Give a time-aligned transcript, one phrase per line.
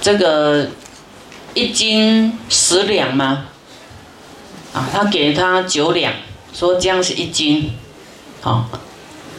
[0.00, 0.68] 这个
[1.54, 3.46] 一斤十两吗？
[4.72, 6.12] 啊，他给他九两，
[6.54, 7.72] 说这样是一斤，
[8.40, 8.68] 好，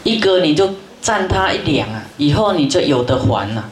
[0.04, 3.70] 一个你就占他一两啊，以后你就有的还了。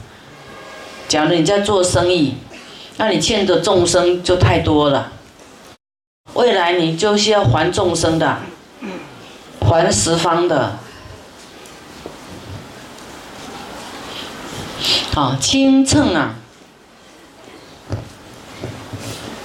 [1.07, 2.35] 假如你在做生意，
[2.97, 5.11] 那你欠的众生就太多了，
[6.33, 8.37] 未来你就是要还众生的，
[9.61, 10.79] 还十方的。
[15.13, 16.35] 好，清秤啊，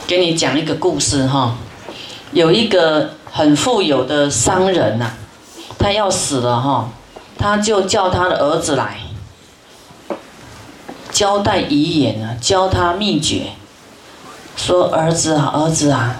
[0.06, 1.56] 给你讲一个故事哈。
[2.32, 5.10] 有一个很富有的商人呐，
[5.78, 6.90] 他要死了哈，
[7.38, 8.98] 他就叫他的儿子来，
[11.10, 13.52] 交代遗言啊，教他秘诀，
[14.56, 16.16] 说儿子啊，儿子啊，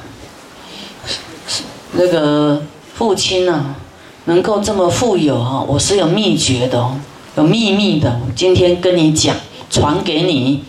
[1.93, 2.63] 那个
[2.95, 3.75] 父亲啊，
[4.27, 6.97] 能够这么富有哈，我是有秘诀的哦，
[7.37, 9.35] 有秘密的，今天跟你讲，
[9.69, 10.65] 传给你，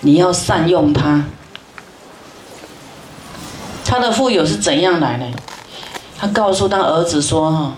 [0.00, 1.24] 你要善用它。
[3.88, 5.26] 他的富有是怎样来呢？
[6.18, 7.72] 他告诉他儿子说：“哈，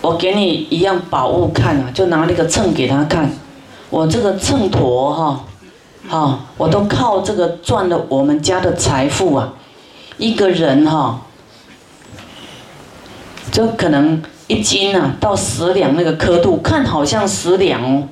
[0.00, 3.30] 我给你一样宝物看啊，就拿那个秤给他看。
[3.90, 5.44] 我这个秤砣哈，
[6.08, 9.52] 哈，我都靠这个赚了我们家的财富啊。
[10.18, 11.20] 一个人哈，
[13.50, 18.08] 就可能一斤啊到十两那个刻度，看好像十两哦，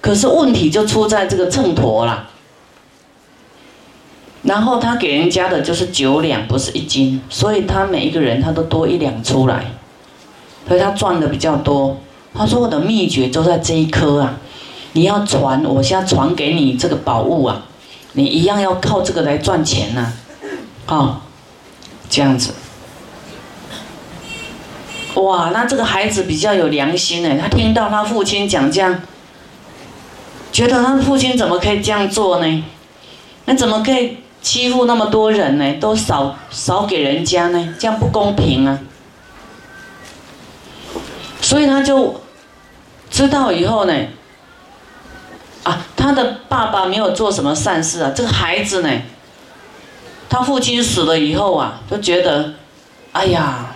[0.00, 2.28] 可是问题就出在这个秤砣了。”
[4.48, 9.66] 然后他给人家的就是九两，不是一斤，所以他每一个人他都多一两出来，
[10.66, 12.00] 所以他赚的比较多。
[12.32, 14.38] 他说我的秘诀就在这一颗啊，
[14.94, 17.66] 你要传，我现在传给你这个宝物啊，
[18.14, 20.12] 你一样要靠这个来赚钱呐，
[20.86, 21.20] 啊，
[22.08, 22.54] 这样子。
[25.16, 28.98] 哇，那这个孩子比较有良心哎，他听到他父亲讲这样，
[30.50, 32.64] 觉得他父亲怎么可以这样做呢？
[33.44, 34.16] 那怎么可以？
[34.40, 38.78] 欺负那么多人呢，都少少给人家呢，这样不公平啊！
[41.42, 42.20] 所以他就
[43.10, 43.94] 知道以后呢，
[45.64, 48.90] 啊，他的爸爸没有做什么善事啊，这个孩子呢，
[50.28, 52.54] 他父亲死了以后啊，就觉得，
[53.12, 53.74] 哎呀，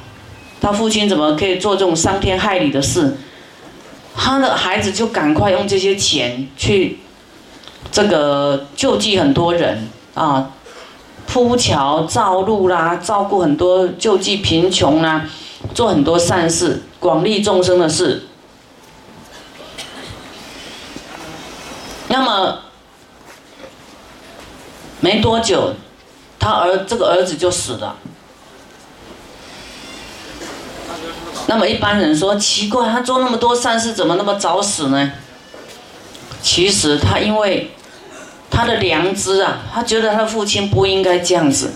[0.61, 3.17] 他父亲怎么可以做这种伤天害理的事？
[4.15, 6.99] 他的孩子就赶快用这些钱去
[7.91, 9.89] 这个救济很多人。
[10.15, 10.51] 啊，
[11.27, 15.25] 铺桥造路啦，照顾很多救济贫穷啦，
[15.75, 18.27] 做很多善事，广利众生的事。
[22.09, 22.59] 那么
[25.01, 25.73] 没多久，
[26.39, 27.97] 他儿这个儿子就死了。
[31.47, 35.13] 那么一般人说奇怪，他做那么多善事，怎么那么早死呢？
[36.43, 37.71] 其实他因为。
[38.55, 41.73] 他的良知啊，他觉得他的父亲不应该这样子，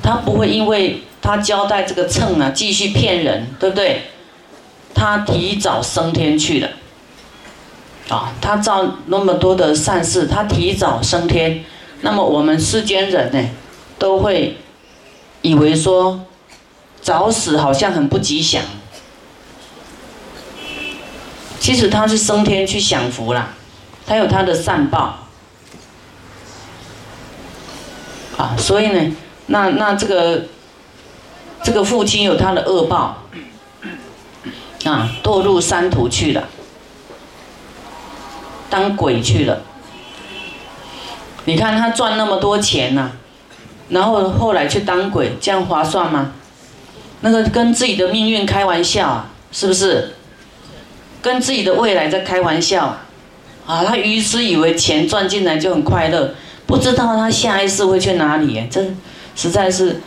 [0.00, 4.02] 他不会因为他交代这个秤啊继续骗人，对不对？
[4.94, 6.68] 他提早升天去了，
[8.08, 11.64] 啊，他造那么多的善事，他提早升天，
[12.02, 13.50] 那么我们世间人呢，
[13.98, 14.56] 都会
[15.42, 16.24] 以为说
[17.02, 18.62] 早死好像很不吉祥，
[21.58, 23.48] 其实他是升天去享福啦，
[24.06, 25.18] 他有他的善报。
[28.36, 30.44] 啊，所以呢，那那这个
[31.62, 33.22] 这个父亲有他的恶报，
[34.84, 36.48] 啊，堕入山途去了，
[38.68, 39.62] 当鬼去了。
[41.44, 43.12] 你看他赚那么多钱呐，
[43.88, 46.32] 然后后来去当鬼，这样划算吗？
[47.20, 50.14] 那个跟自己的命运开玩笑啊，是不是？
[51.22, 53.06] 跟自己的未来在开玩笑啊！
[53.66, 56.34] 啊，他于是以为钱赚进来就很快乐。
[56.66, 58.82] 不知道他下一世会去哪里，这
[59.36, 60.00] 实在是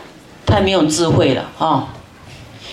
[0.44, 1.88] 太没有智慧了啊！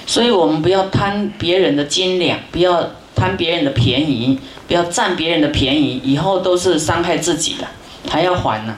[0.08, 7.68] 所以我们不要贪别人的斤两，不要贪别人的便宜，不要占别人的便宜，以后都是伤害自己的，
[8.10, 8.76] 还要还呢。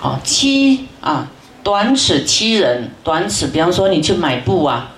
[0.00, 1.28] 哦，欺啊，
[1.62, 4.90] 短尺欺人，短尺，比方说你去买布啊，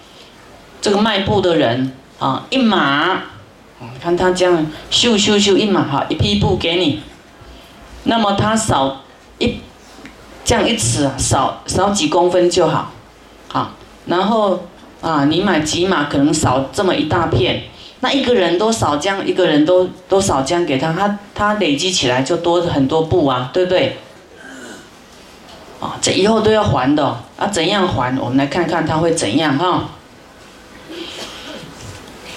[0.80, 3.22] 这个卖布的人啊，一码，
[4.02, 7.00] 看他这样秀秀秀一码哈，一批布给你，
[8.04, 9.00] 那么他少。
[9.44, 9.60] 一
[10.44, 12.92] 这样一尺啊，少少几公分就好，
[13.48, 13.72] 好，
[14.06, 14.64] 然后
[15.00, 17.64] 啊，你买几码可能少这么一大片，
[18.00, 23.98] 那一个人都少这样，一个人都都少这样给他，他他累积起来就多很多布啊，对不对？
[25.80, 27.04] 啊，这以后都要还的，
[27.38, 28.14] 啊，怎样还？
[28.18, 29.84] 我们来看看他会怎样哈。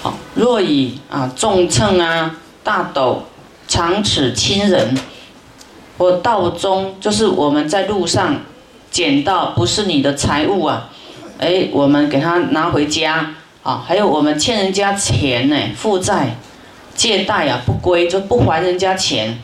[0.02, 3.24] 好，若以啊重秤啊大斗
[3.66, 4.96] 长尺亲人。
[5.98, 8.36] 或道中，就是我们在路上
[8.90, 10.88] 捡到不是你的财物啊，
[11.38, 13.34] 哎，我们给他拿回家
[13.64, 13.84] 啊。
[13.86, 16.36] 还有我们欠人家钱呢，负债、
[16.94, 19.38] 借贷啊不归就不还人家钱，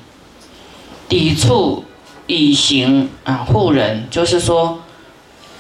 [1.08, 1.84] 抵触
[2.26, 4.80] 以行啊护人，就是说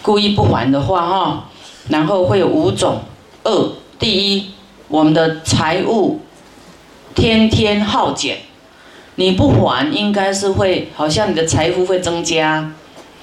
[0.00, 1.44] 故意不还的话哈，
[1.88, 3.02] 然后会有五种
[3.42, 3.72] 恶。
[3.98, 4.52] 第一，
[4.88, 6.20] 我们的财物
[7.14, 8.38] 天天耗减。
[9.16, 12.72] 你不还，应该是会，好像你的财富会增加，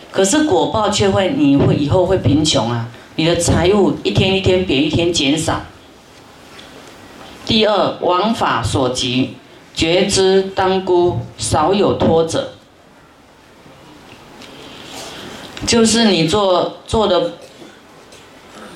[0.10, 2.88] 可是果报却会，你会以后会贫穷啊！
[3.16, 5.62] 你的财物一天一天比一天减少。
[7.46, 9.36] 第二，王法所及，
[9.76, 12.54] 觉知当孤，少有托者，
[15.68, 17.34] 就是你做做的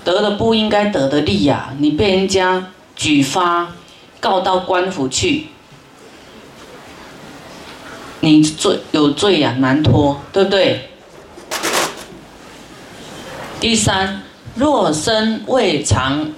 [0.03, 3.73] 得的不应该得的利呀，你被人家举发
[4.19, 5.47] 告到官府去。
[8.21, 10.89] 你罪有罪呀，难脱，对不对？
[13.59, 14.23] 第三，
[14.55, 16.31] 若身未尝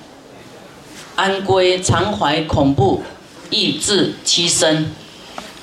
[1.16, 3.04] 安归，常怀恐怖，
[3.50, 4.92] 意志欺身，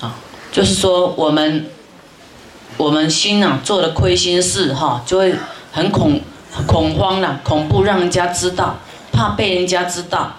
[0.00, 0.16] 啊，
[0.50, 1.66] 就是说我们
[2.76, 5.34] 我们心啊做了亏心事哈，就会
[5.72, 6.20] 很恐
[6.67, 8.78] 恐慌了，恐怖让人家知道，
[9.12, 10.37] 怕被人家知道，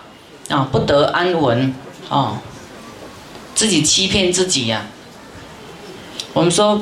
[0.49, 1.73] 啊，不得安稳，
[2.09, 2.41] 啊，
[3.53, 4.85] 自己欺骗自己呀。
[6.35, 6.81] 我们说，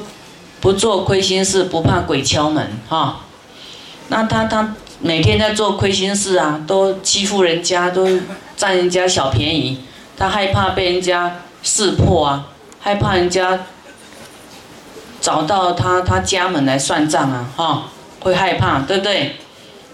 [0.59, 3.19] 不做亏心事，不怕鬼敲门，哈。
[4.07, 8.19] 那他他每天在做亏心事啊，都欺负人家，都
[8.57, 9.77] 占人家小便宜，
[10.17, 12.47] 他害怕被人家识破啊，
[12.79, 13.59] 害怕人家
[15.21, 17.83] 找到他他家门来算账啊，哈，
[18.21, 19.35] 会害怕，对不对？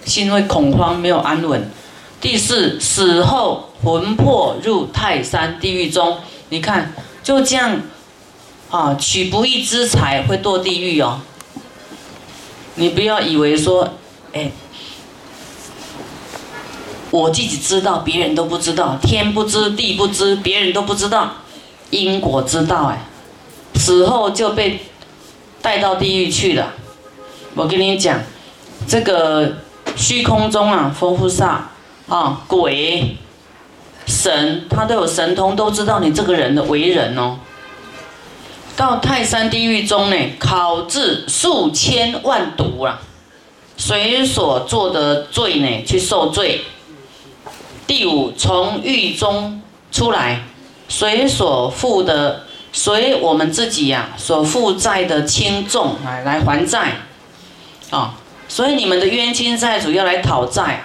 [0.05, 1.69] 心会恐慌，没有安稳。
[2.21, 7.81] 第四，死后魂魄入泰山地狱中，你看，就这样。
[8.69, 11.21] 啊，取不义之财会堕地狱哦。
[12.75, 13.95] 你不要以为说，
[14.31, 14.51] 哎，
[17.09, 21.31] 我自己知道，别人都不知道，天不知地不知，别人都不知道，
[21.89, 23.01] 因果之道哎，
[23.73, 24.81] 死后就被
[25.63, 26.73] 带到地狱去了。
[27.55, 28.21] 我跟你讲，
[28.87, 29.57] 这个
[29.95, 31.71] 虚空中啊，佛菩萨
[32.07, 33.17] 啊，鬼
[34.05, 37.39] 神，他都有神通，都知道你这个人的为人哦。
[38.79, 43.01] 到泰山地狱中呢，考治数千万毒啊，
[43.75, 46.61] 随所做的罪呢去受罪。
[47.85, 49.61] 第五，从狱中
[49.91, 50.43] 出来，
[50.87, 57.01] 随所负的，随我们自己呀所负债的轻重来来还债，
[57.89, 58.13] 啊，
[58.47, 60.81] 所以你们的冤亲债主要来讨债啊。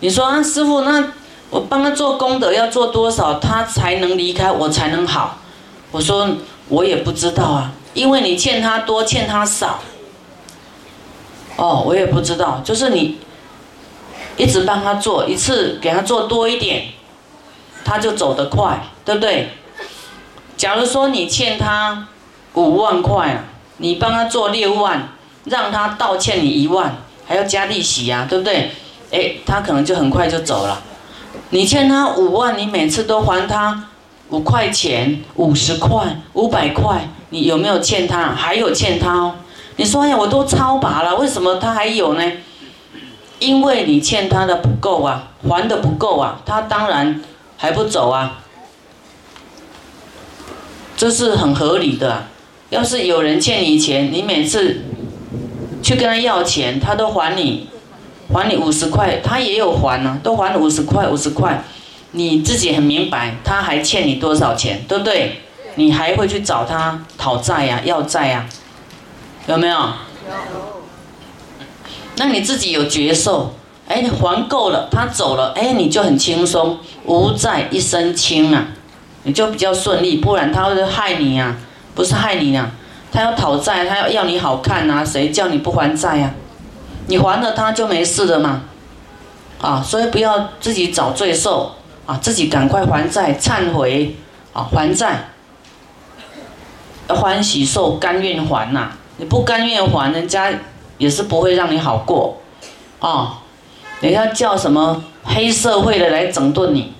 [0.00, 1.12] 你说啊，师傅，那
[1.50, 5.38] 我帮他做功德要做多少，他才能离开，我才能好？
[5.92, 6.28] 我说。
[6.68, 9.80] 我也不知道啊，因为你欠他多，欠他少。
[11.56, 13.18] 哦，我也不知道，就是你
[14.36, 16.86] 一直帮他做，一次给他做多一点，
[17.84, 19.50] 他就走得快，对不对？
[20.56, 22.08] 假如说你欠他
[22.54, 23.44] 五万块啊，
[23.76, 25.08] 你帮他做六万，
[25.44, 28.70] 让他倒欠你一万，还要加利息呀，对不对？
[29.10, 30.82] 哎，他可能就很快就走了。
[31.50, 33.88] 你欠他五万，你每次都还他。
[34.32, 38.32] 五块钱、五十块、五百块，你有没有欠他？
[38.34, 39.34] 还有欠他哦。
[39.76, 42.32] 你说呀，我都超拔了，为什么他还有呢？
[43.38, 47.22] 因为你欠他的不够啊，还的不够啊，他当然
[47.58, 48.40] 还不走啊。
[50.96, 52.24] 这是很合理的。
[52.70, 54.80] 要是有人欠你钱，你每次
[55.82, 57.68] 去跟他要钱，他都还你，
[58.32, 61.62] 还你五十块，他也有还呢，都还五十块，五十块。
[62.12, 65.40] 你自己很明白，他还欠你多少钱，对不对？
[65.76, 68.46] 你还会去找他讨债呀、要债呀，
[69.46, 69.74] 有没有？
[69.74, 69.92] 有。
[72.16, 73.54] 那你自己有觉受，
[73.88, 78.66] 哎，你还够了，他走了，哎，你就很轻松，无债一身轻啊，
[79.22, 80.18] 你就比较顺利。
[80.18, 81.56] 不然他会害你呀，
[81.94, 82.70] 不是害你呀，
[83.10, 86.34] 他要讨债，他要要你好看啊，谁叫你不还债呀？
[87.06, 88.60] 你还了他就没事了嘛，
[89.62, 91.74] 啊，所以不要自己找罪受。
[92.20, 94.16] 自己赶快还债，忏悔，
[94.52, 95.28] 啊，还债，
[97.08, 98.92] 欢喜受，甘愿还呐。
[99.18, 100.52] 你不甘愿还，人家
[100.98, 102.40] 也是不会让你好过，
[102.98, 103.40] 啊，
[104.00, 106.92] 你要叫什么黑社会的来整顿你，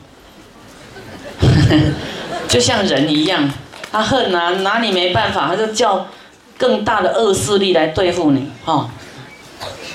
[2.47, 3.51] 就像人一样，
[3.91, 6.07] 他恨啊，拿你没办法，他就叫
[6.59, 8.89] 更大的恶势力来对付你，哈，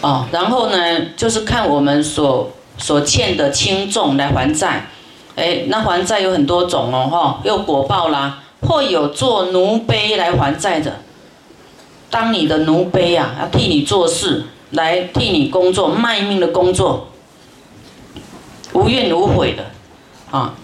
[0.01, 4.87] 哦，然后呢，就是看我们所所欠的轻重来还债。
[5.37, 10.97] 哎，那还债有很多种哦，哈，有果报啦，或有做奴婢来还债的，
[12.09, 17.09] 当你的奴婢啊，要替你做事，来替你工作，卖命的工作，
[18.73, 19.65] 无怨无悔的，
[20.31, 20.55] 啊，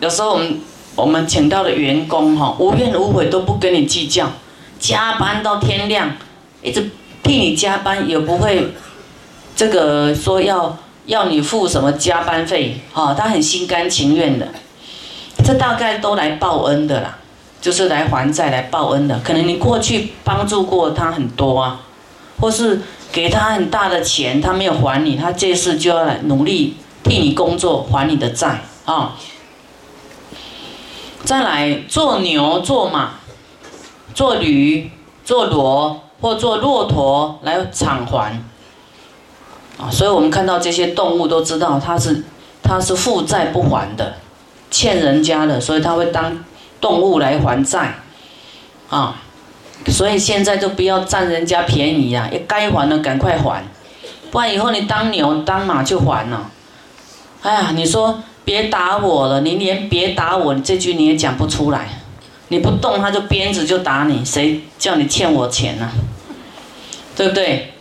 [0.00, 0.60] 有时候我们
[0.96, 4.30] 我们请到的员工哈，无怨无悔都不跟你计较，
[4.78, 6.14] 加班到天亮，
[6.62, 6.90] 一直
[7.22, 8.74] 替你加班，也不会
[9.56, 10.76] 这个说要
[11.10, 14.46] 要你付什么加班费，哈，他很心甘情愿的，
[15.44, 17.16] 这大概都来报恩的啦。
[17.60, 21.80] 就是来还债、来报恩的，可能你过去帮助过他很多啊，
[22.40, 22.80] 或是
[23.12, 29.14] 给他很大的钱，他没有还你，他这次就要来努力替你工作还你的债啊。
[31.24, 33.16] 再来做牛、做马、
[34.14, 34.90] 做驴、
[35.22, 38.42] 做骡或做骆驼来偿还
[39.80, 42.22] 啊，所以我们看到这些动物都知道它是
[42.62, 44.14] 它是负债不还的，
[44.70, 46.44] 欠人家的，所以它会当。
[46.80, 47.92] 动物来还债，
[48.88, 49.20] 啊，
[49.88, 53.62] 所以现在就不要占人家便宜呀，该还的赶快还，
[54.30, 56.50] 不然以后你当牛当马就还了。
[57.42, 62.00] 哎呀，你说别打我了，你连别打我这句你也讲不出来，
[62.48, 65.90] 你不动他就鞭子就打你，谁叫你欠我钱呢？
[67.14, 67.74] 对不对？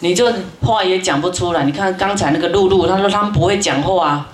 [0.00, 1.64] 你就话也讲不出来。
[1.64, 4.28] 你看刚才那个露露，他说他们不会讲话啊，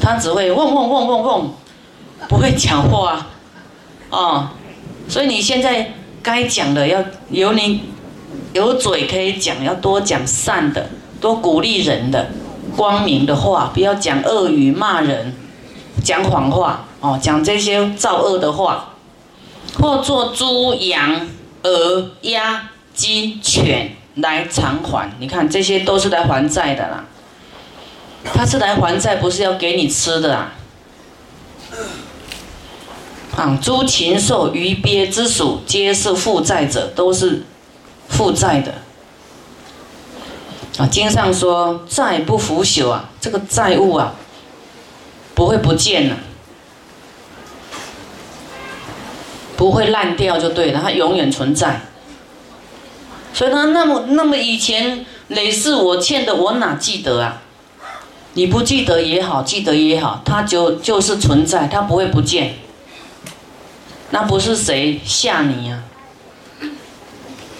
[0.00, 1.50] 他只会嗡嗡嗡嗡嗡。
[2.28, 3.26] 不会讲话，啊
[4.08, 4.48] 哦，
[5.06, 7.82] 所以你现在该讲的要有你
[8.54, 10.88] 有嘴可以讲，要多讲善的，
[11.20, 12.30] 多鼓励人的，
[12.74, 15.34] 光明的话，不要讲恶语骂人，
[16.02, 18.94] 讲谎话，哦，讲这些造恶的话，
[19.78, 21.28] 或做猪羊
[21.62, 27.04] 鹅鸭鸡犬来偿还，你看这些都是来还债的啦，
[28.24, 30.54] 他是来还债，不是要给你吃的啊。
[33.36, 37.44] 啊，诸禽兽、鱼鳖之属，皆是负债者，都是
[38.08, 38.72] 负债的。
[40.78, 44.14] 啊，经上说债不腐朽啊，这个债务啊，
[45.34, 46.16] 不会不见了，
[49.54, 51.82] 不会烂掉就对了，它永远存在。
[53.36, 57.42] 所以他那么那么以前累是我欠的，我哪记得啊？
[58.32, 62.54] 你不记得也好，记得也好，它就就是存在，它不会不见。
[64.08, 65.82] 那不是谁吓你呀？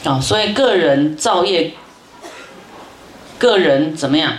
[0.04, 1.74] 啊，所以个人造业，
[3.36, 4.32] 个人怎么样？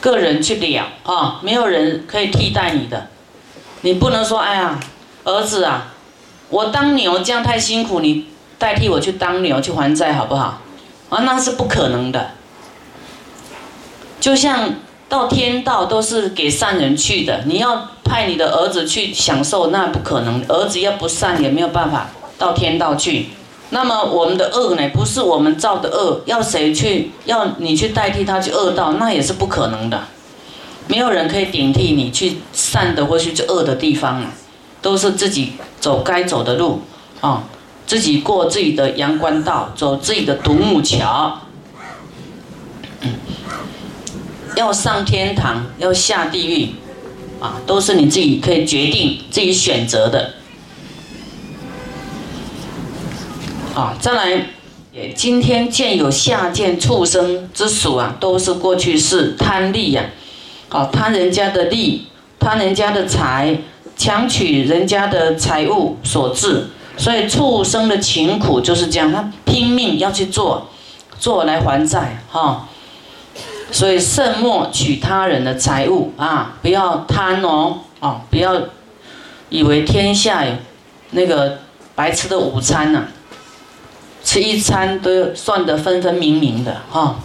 [0.00, 3.08] 个人去了啊，没有人可以替代你的。
[3.82, 4.80] 你不能说，哎呀，
[5.24, 5.92] 儿子啊，
[6.48, 8.28] 我当牛这样太辛苦，你
[8.62, 10.60] 代替我去当牛去还债好不好？
[11.10, 12.30] 啊，那是不可能的。
[14.20, 14.74] 就像。
[15.12, 20.42] 到天道都是给善人去的，你要派你的儿子去享受，那不可能。
[20.48, 23.26] 儿子要不善，也没有办法到天道去。
[23.68, 24.88] 那么我们的恶呢？
[24.94, 27.10] 不是我们造的恶，要谁去？
[27.26, 30.00] 要你去代替他去恶道，那也是不可能的。
[30.86, 34.32] 没有人可以顶替你去善的或去恶的地方啊，
[34.80, 36.80] 都是自己走该走的路
[37.20, 37.44] 啊，
[37.92, 41.38] 自己过自己的阳关道，走自己的独木桥。
[44.56, 46.68] 要上天堂，要下地狱，
[47.38, 50.32] 啊，都是你自己可以决定、自己选择的。
[53.74, 54.46] 啊，再来，
[54.90, 60.02] 也今天见有下贱畜生之属啊，都是过去是贪利呀，
[60.70, 62.06] 啊，贪人家的利，
[62.40, 63.58] 贪人家的财，
[63.98, 70.68] 强取人家的财物所致，所以畜生的情苦就是这样，他拼命要去做，
[71.18, 72.68] 做来还债，哈。
[73.70, 76.58] 所以慎莫取他人的财物啊！
[76.60, 78.60] 不要贪哦，哦，不要
[79.48, 80.52] 以为天下有
[81.12, 81.60] 那个
[81.94, 83.08] 白吃的午餐呢，
[84.22, 87.16] 吃一餐都算得分分明明的哈。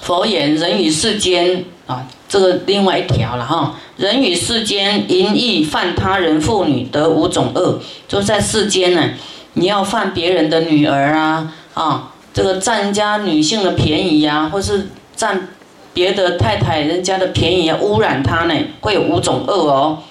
[0.00, 3.74] 佛言：人与世间啊，这个另外一条了哈。
[3.96, 9.10] 人与世间淫逸犯他人妇女得五种恶，就在世间呢，
[9.54, 12.12] 你要犯别人的女儿啊啊。
[12.34, 15.48] 这个占人家女性的便宜呀，或是占
[15.94, 20.02] 别的太太人家的便宜啊，污染她呢，会有五种恶哦。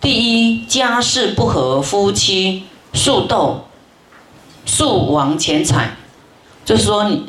[0.00, 2.62] 第一，家事不和，夫妻
[2.94, 3.64] 速斗，
[4.64, 5.96] 速亡钱财，
[6.64, 7.24] 就是说你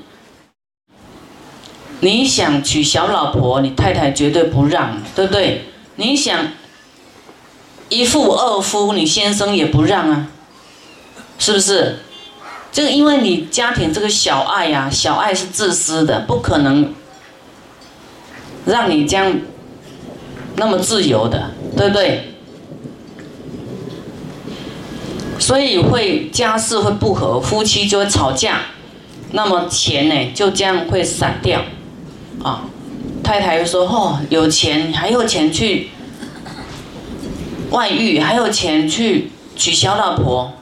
[2.02, 5.66] 你想娶小老婆，你太太绝对不让，对不对？
[5.96, 6.48] 你想
[7.90, 10.28] 一夫二夫，你先生也不让啊，
[11.38, 12.00] 是不是？
[12.72, 16.94] 这个因为你家庭这个小爱呀，小爱是自私的，不可能
[18.66, 19.40] 让你这样
[20.56, 22.34] 那么自由的，对不对？
[25.38, 28.62] 所以会家事会不和，夫妻就会吵架，
[29.32, 31.62] 那么钱呢就这样会散掉，
[32.44, 32.64] 啊，
[33.24, 35.90] 太太又说哦有钱还有钱去
[37.70, 40.54] 外遇，还有钱去娶小老婆，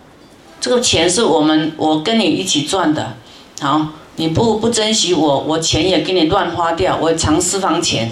[0.60, 3.14] 这个钱是我们我跟你一起赚的，
[3.62, 8.12] 好你不不珍惜我，我钱也给你乱花掉，我藏私房钱，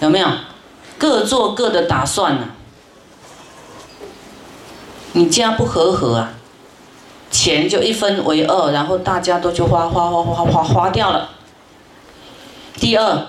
[0.00, 0.28] 有没有？
[0.98, 2.48] 各做各的打算呢？
[5.12, 6.32] 你家不和和啊，
[7.30, 11.30] 钱就一分为二，然后大家都去花花花花花花掉了。
[12.76, 13.26] 第二，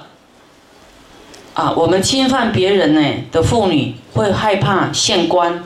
[1.53, 5.63] 啊，我们侵犯别人呢的妇女会害怕县官，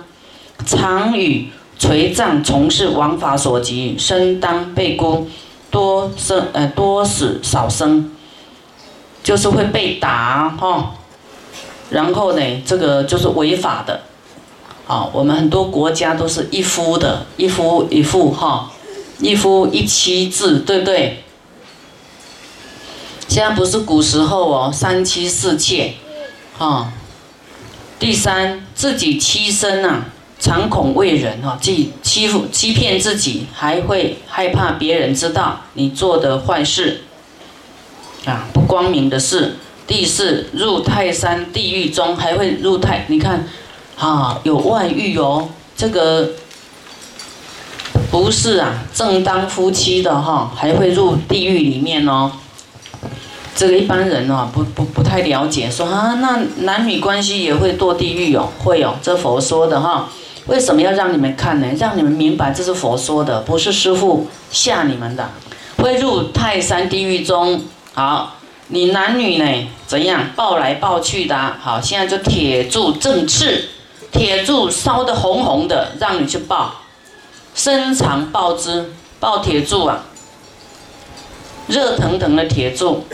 [0.65, 5.27] 常与垂杖从事王法所及，身当被孤，
[5.71, 8.11] 多生呃多死少生，
[9.23, 10.95] 就是会被打哈，
[11.89, 14.01] 然后呢，这个就是违法的。
[14.87, 18.71] 啊，我们很多国家都是一夫的，一夫一妇哈，
[19.19, 21.23] 一夫一妻制，对不对？
[23.29, 25.93] 现在不是古时候哦，三妻四妾，
[26.57, 26.91] 啊。
[27.99, 30.05] 第三，自己欺身呐，
[30.39, 37.01] 常恐为人哈，既欺负欺骗自己，还会害怕别人知道你做的坏事，
[38.25, 39.57] 啊，不光明的事。
[39.85, 43.47] 第四，入泰山地狱中，还会入泰，你看。
[43.95, 46.29] 啊，有外遇哦，这个
[48.09, 52.31] 不是啊，正当夫妻的哈，还会入地狱里面哦。
[53.59, 60.07] 这个一般人哦，不不不太了解，说啊，那男女关系也会堕地狱哦，会哦，这佛说的哈。
[60.45, 61.67] 为什么要让你们看呢？
[61.77, 65.29] 让你们明白这是佛说的，不是师傅吓你们的。
[65.75, 67.61] 会入泰山地狱中，
[67.93, 68.37] 好，
[68.69, 71.57] 你男女呢怎样抱来抱去的？
[71.59, 73.65] 好，现在就铁柱正刺。
[74.09, 76.75] 铁柱烧得红红的，让你去抱，
[77.53, 80.05] 伸长抱之，抱铁柱啊，
[81.67, 83.05] 热腾腾的铁柱，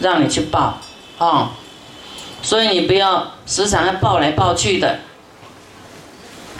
[0.00, 0.78] 让你去抱，
[1.18, 1.52] 啊，
[2.42, 5.00] 所以你不要时常要抱来抱去的，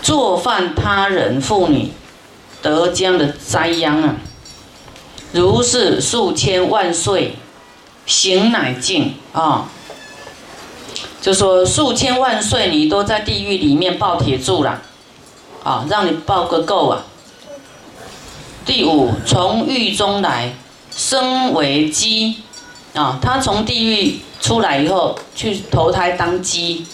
[0.02, 1.92] 做犯他人妇女
[2.62, 4.16] 得将的灾殃啊，
[5.32, 7.36] 如是数千万岁，
[8.06, 9.68] 行乃尽啊。
[11.20, 14.80] 就说数千万岁，你都在地狱里面抱铁柱了，
[15.64, 17.02] 啊，让你抱个够啊！
[18.64, 20.54] 第五，从狱中来，
[20.94, 22.42] 生为鸡，
[22.96, 26.86] 啊，他从地狱出来以后，去投胎当鸡，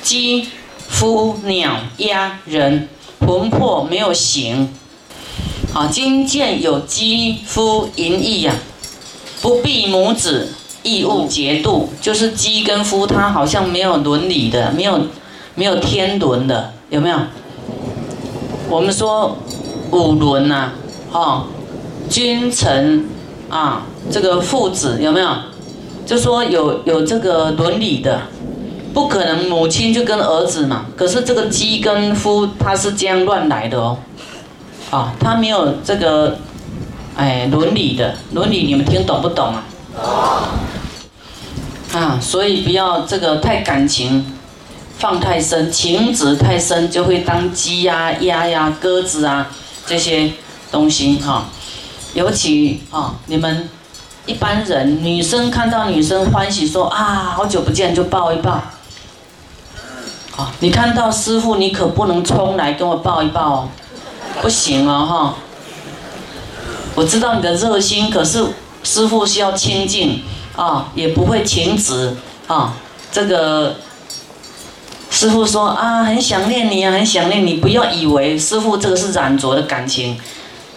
[0.00, 0.48] 鸡、
[0.88, 4.72] 夫、鸟、鸭、人，魂魄没有形，
[5.74, 8.54] 啊，今见有鸡、夫、淫逸呀，
[9.42, 10.52] 不避母子。
[10.82, 15.00] 义务节度就是鸡跟夫，他好像没有伦理的，没有
[15.56, 17.18] 没有天伦的，有没有？
[18.68, 19.36] 我们说
[19.90, 20.70] 五伦呐，
[21.10, 21.44] 哈，
[22.08, 23.04] 君臣
[23.48, 25.28] 啊，这个父子有没有？
[26.04, 28.22] 就说有有这个伦理的，
[28.94, 30.86] 不可能母亲就跟儿子嘛。
[30.96, 33.98] 可是这个鸡跟夫他是这样乱来的哦，
[34.90, 36.38] 啊，他没有这个
[37.16, 39.64] 哎伦理的伦理，你们听懂不懂啊？
[41.92, 44.24] 啊，所以不要这个太感情
[44.98, 49.50] 放太深，情执太深就会当鸡呀、鸭呀、鸽子啊
[49.86, 50.30] 这些
[50.70, 51.46] 东西哈。
[52.16, 53.68] 尤其啊，你们
[54.24, 58.62] 一般人女生看到女生欢喜说啊，好久不见就抱一抱。
[60.30, 63.68] 好，你看到师傅你可不能冲来跟我抱一抱哦，
[64.40, 65.36] 不行哦哈。
[66.94, 68.46] 我知道你的热心，可是
[68.82, 70.22] 师傅需要清净。
[70.56, 72.72] 啊，也不会停止啊！
[73.12, 73.76] 这个
[75.10, 77.56] 师傅说啊，很想念你啊，很想念你。
[77.56, 80.18] 不要以为师傅这个是染着的感情，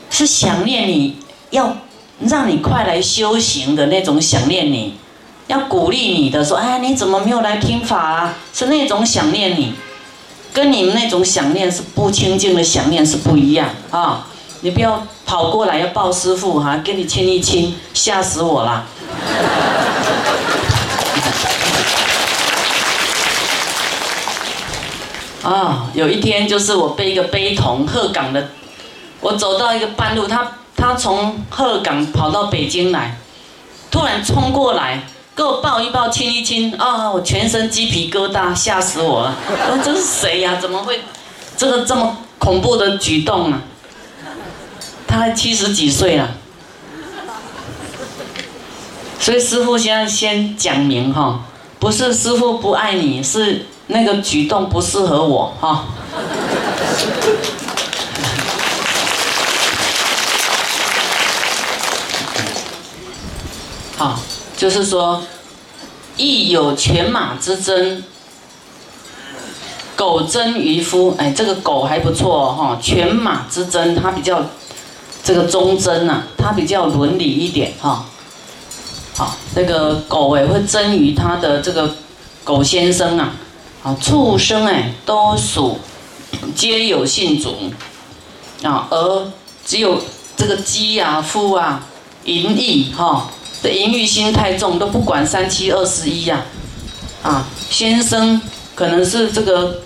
[0.10, 1.15] 是想念你，
[1.51, 1.77] 要
[2.19, 4.95] 让你快来修行的那种想念你，
[5.47, 8.35] 要鼓励你的说，哎，你怎么没有来听法啊？
[8.53, 9.73] 是那种想念你，
[10.53, 14.27] 跟你们那种想念是不清净的想念是不一样啊！
[14.62, 18.85] 你不要跑过来要抱师傅哈，跟你亲一亲，吓死我了。
[25.41, 28.49] 啊，有一天就是我背一个背桶鹤岗的，
[29.21, 33.17] 我走到一个半路，他他从鹤岗跑到北京来，
[33.91, 35.03] 突然冲过来，
[35.35, 39.35] 给我抱一抱，亲一亲，啊，我全身鸡皮疙瘩，吓死我了！
[39.49, 40.55] 我说这是谁呀？
[40.55, 41.01] 怎么会
[41.57, 43.61] 这个这么恐怖的举动啊？
[45.05, 46.29] 他七十几岁了。
[49.19, 51.41] 所以师傅现在先讲明哈，
[51.77, 55.85] 不是师傅不爱你，是那个举动不适合我哈。
[64.60, 65.24] 就是说，
[66.17, 68.04] 亦有犬马之争，
[69.95, 71.15] 狗争渔夫。
[71.17, 74.43] 哎，这个狗还不错哈，犬马之争，它比较
[75.24, 78.06] 这个忠贞呐，它比较伦理一点哈。
[79.15, 81.95] 好，这个狗哎会争于它的这个
[82.43, 83.32] 狗先生啊，
[83.82, 85.80] 好，畜生哎都属
[86.54, 87.56] 皆有性主
[88.67, 89.32] 啊，而
[89.65, 90.02] 只有
[90.36, 91.86] 这个鸡呀、夫啊，
[92.26, 93.30] 淫欲哈，
[93.62, 96.45] 这淫欲心太重，都不管三七二十一呀，
[97.22, 98.41] 啊，先生
[98.74, 99.82] 可能是这个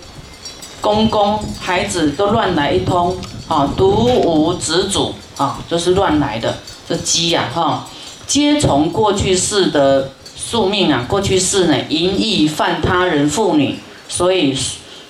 [0.80, 3.90] 公公，孩子都乱来一通，啊，独
[4.22, 7.88] 无子主啊，就是乱来的这鸡呀哈。
[8.28, 14.56] 皆从过去世的宿命啊，过去世呢淫欲犯他人妇女，所以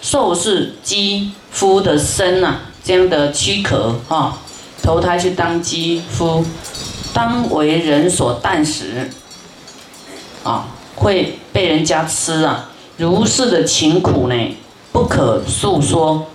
[0.02, 4.40] 受是肌夫的身啊，这样的躯壳啊，
[4.82, 6.44] 投胎去当肌夫，
[7.14, 9.10] 当为人所啖食，
[10.44, 14.36] 啊，会被人家吃啊，如是的情苦呢，
[14.92, 16.28] 不可诉说。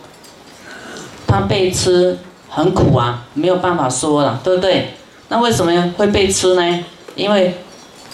[1.26, 4.94] 他被吃很苦啊，没有办法说了，对不对？
[5.28, 6.84] 那为什么会被吃呢？
[7.14, 7.58] 因为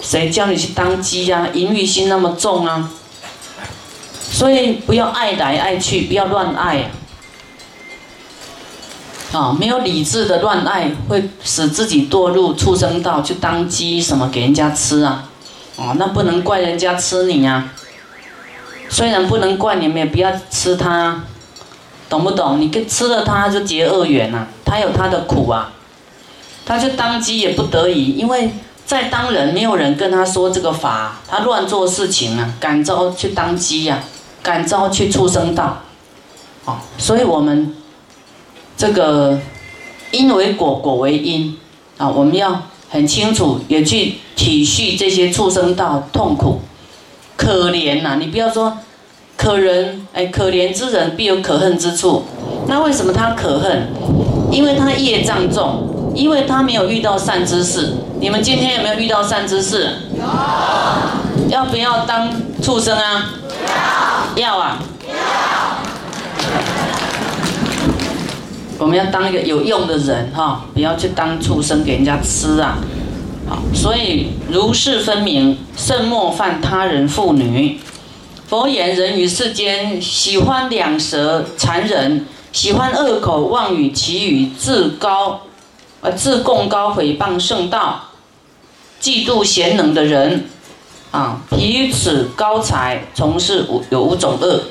[0.00, 1.46] 谁叫你去当鸡呀？
[1.52, 2.90] 淫欲心那么重啊！
[4.18, 6.90] 所以不要爱来爱去，不要乱爱啊！
[9.32, 15.28] 啊没有理智的乱爱，会使自己堕入畜生道，去当鸡什么给人家吃啊！
[15.76, 17.70] 哦，那不能怪人家吃你呀。
[18.88, 21.22] 虽然不能怪你们，也不要吃它，
[22.08, 22.60] 懂不懂？
[22.60, 25.72] 你跟吃了它就结恶缘呐，它有它的苦啊。
[26.66, 28.50] 他就当鸡也不得已，因为
[28.86, 34.02] 在当人，没有人跟他说这个法，他乱做事情啊，感召去当鸡呀，
[34.42, 35.82] 感召去畜生道，
[36.64, 37.74] 哦，所以我们
[38.76, 39.38] 这个
[40.10, 41.56] 因为果，果为因
[41.98, 46.60] 啊，我们要很清楚，也去体恤这些畜生道痛苦，
[47.36, 48.78] 可怜呐，你不要说
[49.36, 52.24] 可人，哎，可怜之人必有可恨之处，
[52.66, 53.88] 那为什么他可恨？
[54.50, 55.90] 因为他业障重。
[56.14, 59.98] 因为他没有遇到善知识，你们今天有没有遇到善知识？
[60.16, 61.50] 有。
[61.50, 62.30] 要不要当
[62.62, 63.34] 畜生啊？
[64.36, 64.42] 要。
[64.44, 64.78] 要啊。
[65.08, 65.14] 要。
[68.78, 72.78] 我们要当一个有用的人哈，不要去当畜生给人家吃啊。
[73.48, 77.78] 好，所以如是分明，慎莫犯他人妇女。
[78.46, 85.40] 佛言：人于世间，喜欢两舌缠人，喜欢恶口妄语绮语，自高。
[86.00, 88.10] 呃自贡高诽谤圣道，
[89.00, 90.44] 嫉妒贤能的人，
[91.10, 94.64] 啊，彼此高才，从事五有五种恶，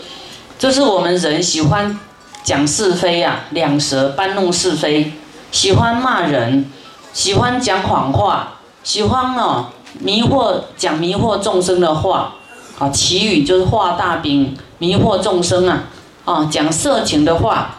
[0.59, 1.99] 这是我们人喜欢
[2.43, 5.13] 讲是非呀，两舌搬弄是非，
[5.51, 6.69] 喜欢骂人，
[7.13, 9.67] 喜欢讲谎话，喜欢哦
[9.99, 12.33] 迷惑讲迷惑众生的话，
[12.79, 15.83] 啊，祈语就是画大饼迷惑众生啊，
[16.25, 17.77] 啊，讲色情的话。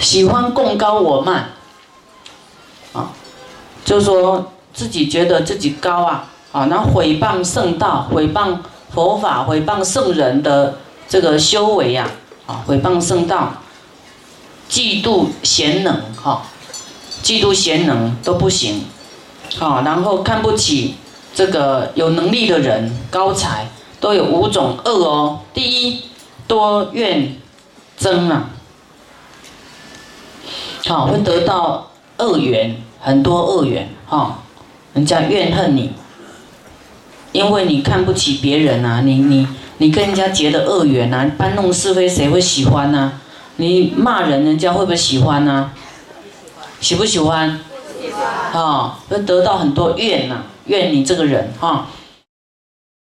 [0.00, 1.50] 喜欢共高我慢，
[2.92, 3.10] 啊，
[3.84, 8.58] 就说自己觉得自己高啊，啊，然后毁谤圣道，毁谤
[8.94, 12.10] 佛法，毁谤圣人的这个修为呀，
[12.46, 13.54] 啊，毁谤圣道，
[14.70, 16.42] 嫉妒贤能，哈，
[17.22, 18.84] 嫉妒贤能都不行，
[19.58, 20.96] 好，然后看不起
[21.34, 25.40] 这个有能力的人，高才都有五种恶哦。
[25.54, 26.02] 第一，
[26.46, 27.36] 多怨
[27.98, 28.50] 憎啊。
[30.86, 34.40] 好，会得到恶缘，很多恶缘，哈，
[34.94, 35.92] 人家怨恨你，
[37.32, 39.46] 因为你看不起别人啊，你你
[39.78, 43.12] 你跟人家结的恶缘啊，搬弄是非，谁会喜欢呢？
[43.56, 45.70] 你骂人，人家会不会喜欢呢？
[46.80, 47.60] 喜不喜欢？
[48.00, 48.62] 喜欢。
[48.62, 51.86] 啊，会得到很多怨呐，怨你这个人，哈。